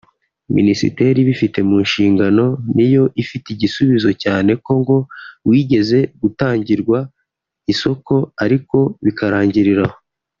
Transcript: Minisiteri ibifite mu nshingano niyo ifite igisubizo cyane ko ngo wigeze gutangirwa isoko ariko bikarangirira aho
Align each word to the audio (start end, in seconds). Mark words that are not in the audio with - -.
Minisiteri 0.57 1.17
ibifite 1.21 1.59
mu 1.69 1.77
nshingano 1.85 2.45
niyo 2.75 3.03
ifite 3.23 3.45
igisubizo 3.51 4.09
cyane 4.23 4.51
ko 4.65 4.71
ngo 4.81 4.97
wigeze 5.49 5.99
gutangirwa 6.21 6.99
isoko 7.73 8.13
ariko 8.45 8.77
bikarangirira 9.05 9.83
aho 9.89 9.97